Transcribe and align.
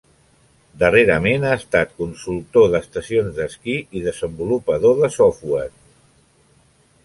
Darrerament 0.83 1.45
ha 1.49 1.51
estat 1.57 1.91
consultor 1.99 2.67
d'estacions 2.77 3.37
d'esquí 3.37 3.77
i 3.99 4.03
desenvolupador 4.09 4.99
de 5.05 5.11
software. 5.21 5.73